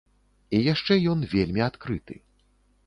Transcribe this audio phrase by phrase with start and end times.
[0.55, 2.15] І яшчэ ён вельмі адкрыты.